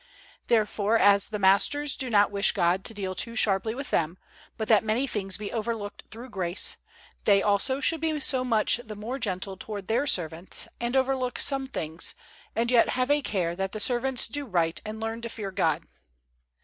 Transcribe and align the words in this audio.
Therefore 0.47 0.97
as 0.97 1.27
the 1.29 1.37
masters 1.37 1.95
do 1.95 2.09
not 2.09 2.31
wish 2.31 2.53
God 2.53 2.83
to 2.85 2.93
deal 2.95 3.13
too 3.13 3.35
sharply 3.35 3.75
with 3.75 3.91
them, 3.91 4.17
but 4.57 4.67
that 4.67 4.83
many 4.83 5.05
things 5.05 5.37
be 5.37 5.53
overlooked 5.53 6.05
through 6.09 6.31
grace, 6.31 6.77
they 7.25 7.43
also 7.43 7.79
should 7.79 8.01
be 8.01 8.19
so 8.19 8.43
much 8.43 8.79
the 8.83 8.95
more 8.95 9.19
gentle 9.19 9.57
toward 9.57 9.85
their 9.87 10.07
servants, 10.07 10.67
and 10.79 10.95
overlook 10.95 11.37
some 11.37 11.67
things, 11.67 12.15
and 12.55 12.71
yet 12.71 12.89
have 12.89 13.11
a 13.11 13.21
care 13.21 13.55
that 13.55 13.73
the 13.73 13.79
servants 13.79 14.25
do 14.27 14.47
right 14.47 14.81
and 14.83 14.99
learn 14.99 15.21
to 15.21 15.29
fear 15.29 15.51
God. 15.51 15.83